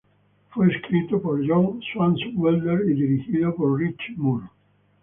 [0.49, 4.47] Fue escrito por John Swartzwelder y dirigido por Rich Moore.